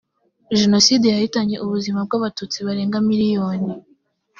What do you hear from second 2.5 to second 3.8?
barenga miliyoni